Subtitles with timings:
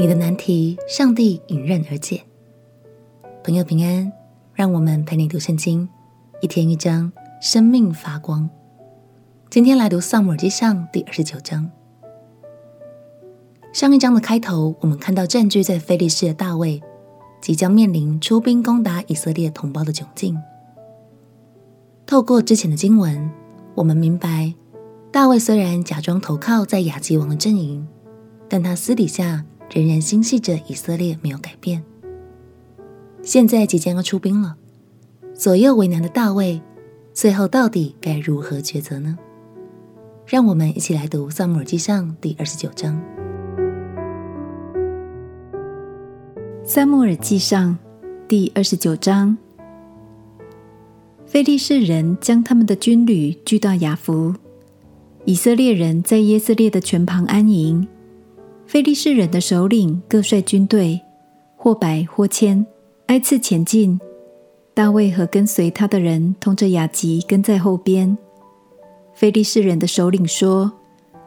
[0.00, 2.22] 你的难题，上帝迎刃而解。
[3.44, 4.10] 朋友平安，
[4.54, 5.86] 让我们陪你读圣经，
[6.40, 8.48] 一天一章，生命发光。
[9.50, 11.70] 今天来读《撒母耳记上》第二十九章。
[13.74, 16.82] 上一章的开头，我们看到占据在非利士的大卫，
[17.42, 20.34] 即将面临出兵攻打以色列同胞的窘境。
[22.06, 23.30] 透过之前的经文，
[23.74, 24.54] 我们明白，
[25.12, 27.86] 大卫虽然假装投靠在亚吉王的阵营，
[28.48, 31.82] 但他私底下仍然心系着以色列，没有改变。
[33.22, 34.56] 现在即将要出兵了，
[35.34, 36.60] 左右为难的大卫，
[37.12, 39.16] 最后到底该如何抉择呢？
[40.26, 43.00] 让我们一起来读《撒母耳记上》第二十九章。
[46.72, 47.78] 《撒母耳记上》
[48.28, 49.36] 第二十九章，
[51.26, 54.34] 非利士人将他们的军旅聚到雅弗，
[55.24, 57.86] 以色列人在耶斯列的泉旁安营。
[58.70, 61.00] 非利士人的首领各率军队，
[61.56, 62.64] 或百或千，
[63.06, 63.98] 挨次前进。
[64.72, 68.16] 大卫和跟随他的人同着亚吉跟在后边。
[69.12, 70.70] 非利士人的首领说：“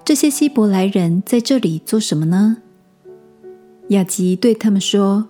[0.05, 2.59] 这些希伯来人在这里做什么呢？”
[3.91, 5.27] 亚吉对他们说：“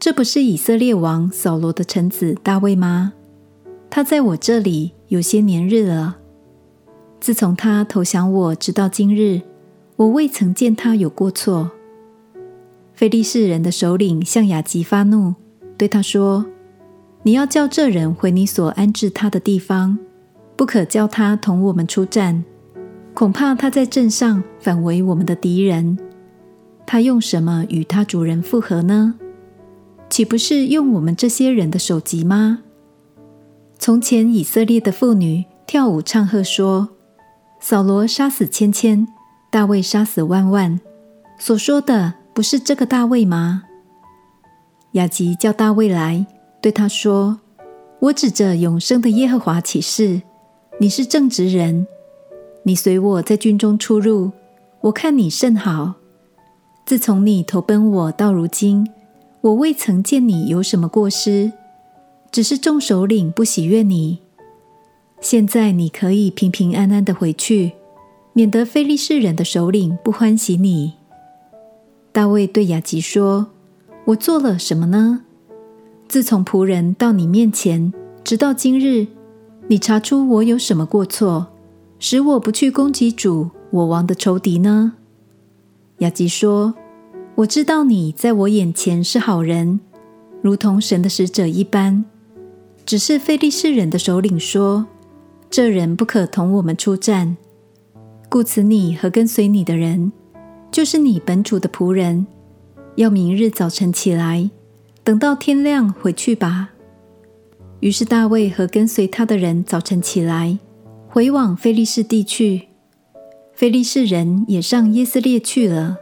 [0.00, 3.12] 这不是以色列王扫罗的臣子大卫吗？
[3.90, 6.16] 他在我这里有些年日了。
[7.20, 9.42] 自从他投降我直到今日，
[10.02, 11.70] 我未曾见他有过错。”
[12.92, 15.34] 非利士人的首领向亚吉发怒，
[15.76, 16.44] 对他说
[17.22, 19.98] ：“你要叫这人回你所安置他的地方。”
[20.56, 22.44] 不可叫他同我们出战，
[23.14, 25.98] 恐怕他在阵上反为我们的敌人。
[26.86, 29.14] 他用什么与他主人复合呢？
[30.10, 32.60] 岂不是用我们这些人的首级吗？
[33.78, 36.90] 从前以色列的妇女跳舞唱和说
[37.58, 39.08] ：“扫罗杀死千千，
[39.52, 40.80] 大卫杀死万万。”
[41.38, 43.62] 所说的不是这个大卫吗？
[44.92, 46.26] 亚吉叫大卫来，
[46.60, 47.40] 对他说
[48.00, 50.22] ：“我指着永生的耶和华起誓。”
[50.80, 51.86] 你是正直人，
[52.64, 54.32] 你随我在军中出入，
[54.80, 55.94] 我看你甚好。
[56.84, 58.88] 自从你投奔我到如今，
[59.42, 61.52] 我未曾见你有什么过失，
[62.32, 64.20] 只是众首领不喜悦你。
[65.20, 67.72] 现在你可以平平安安的回去，
[68.34, 70.94] 免得非利士人的首领不欢喜你。
[72.12, 73.48] 大卫对亚吉说
[74.06, 75.22] ：“我做了什么呢？
[76.08, 77.92] 自从仆人到你面前，
[78.24, 79.06] 直到今日。”
[79.68, 81.46] 你查出我有什么过错，
[81.98, 84.94] 使我不去攻击主我王的仇敌呢？
[85.98, 86.74] 亚吉说
[87.36, 89.80] ：“我知道你在我眼前是好人，
[90.42, 92.04] 如同神的使者一般。
[92.84, 94.86] 只是非利士人的首领说，
[95.48, 97.36] 这人不可同我们出战，
[98.32, 100.10] 故此你和跟随你的人，
[100.70, 102.26] 就是你本主的仆人，
[102.96, 104.50] 要明日早晨起来，
[105.04, 106.70] 等到天亮回去吧。”
[107.80, 110.58] 于是大卫和跟随他的人早晨起来，
[111.10, 112.68] 回往非利士地去。
[113.52, 115.98] 非利士人也上耶斯列去了。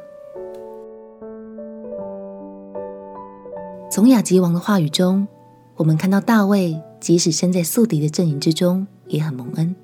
[3.90, 5.26] 从亚吉王的话语中，
[5.74, 9.74] 我们看到大卫即使身在宿敌的阵营之中，也很蒙恩。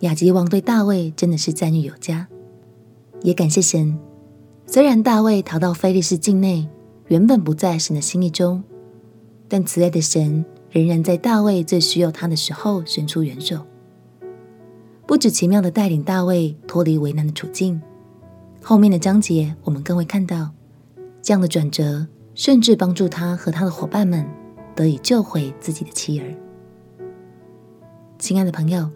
[0.00, 2.28] 亚吉王对大卫真的是赞誉有加，
[3.22, 3.98] 也感谢神。
[4.66, 6.68] 虽然大卫逃到非利士境内，
[7.08, 8.62] 原本不在神的心意中，
[9.48, 10.44] 但慈爱的神。
[10.72, 13.66] 仍然在大卫最需要他的时候伸出援手，
[15.04, 17.82] 不止奇妙的带领大卫脱离为难的处境，
[18.62, 20.52] 后面的章节我们更会看到
[21.20, 22.06] 这样的转折，
[22.36, 24.24] 甚至帮助他和他的伙伴们
[24.76, 26.26] 得以救回自己的妻儿。
[28.20, 28.88] 亲爱的朋友，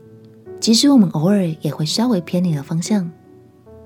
[0.64, 3.12] 即使我们偶尔也会稍微偏离了方向，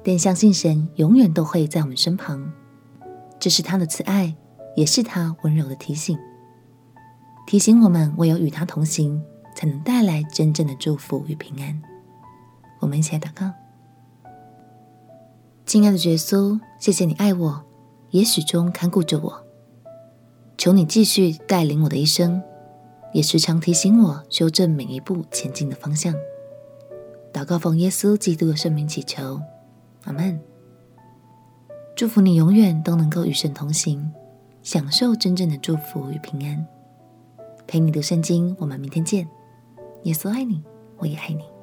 [0.04, 2.52] 但相信神永远都会在我们身旁，
[3.40, 4.32] 这是他的慈爱，
[4.76, 6.16] 也是他温柔的提醒。
[7.48, 9.20] 提醒我们，唯有与他同行，
[9.56, 11.82] 才能带来真正的祝福与平安。
[12.78, 13.50] 我们一起来祷告：
[15.66, 17.60] 亲爱的耶稣，谢谢你爱我，
[18.10, 19.44] 也始终看顾着我。
[20.56, 22.40] 求你继续带领我的一生，
[23.12, 26.14] 也时常提醒我修正每一步前进的方向。
[27.32, 29.40] 祷告奉耶稣基督的圣名祈求，
[30.04, 30.40] 阿门。
[31.94, 34.10] 祝福你永远都能够与神同行，
[34.62, 36.66] 享受真正的祝福与平安。
[37.66, 39.28] 陪你读圣经，我们明天见。
[40.04, 40.62] 耶稣爱你，
[40.96, 41.57] 我也爱你。